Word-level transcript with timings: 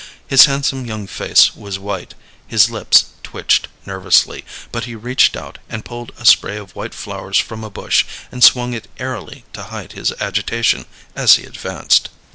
His 0.25 0.45
handsome 0.45 0.87
young 0.87 1.05
face 1.05 1.55
was 1.55 1.77
white; 1.77 2.15
his 2.47 2.71
lips 2.71 3.05
twitched 3.21 3.67
nervously; 3.85 4.43
but 4.71 4.85
he 4.85 4.95
reached 4.95 5.37
out 5.37 5.59
and 5.69 5.85
pulled 5.85 6.11
a 6.17 6.25
spray 6.25 6.57
of 6.57 6.75
white 6.75 6.95
flowers 6.95 7.37
from 7.37 7.63
a 7.63 7.69
bush, 7.69 8.03
and 8.31 8.43
swung 8.43 8.73
it 8.73 8.87
airily 8.97 9.45
to 9.53 9.61
hide 9.65 9.91
his 9.91 10.11
agitation 10.13 10.87
as 11.15 11.35
he 11.35 11.43
advanced. 11.43 12.09